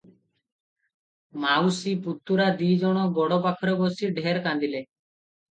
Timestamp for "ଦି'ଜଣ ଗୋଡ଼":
2.63-3.39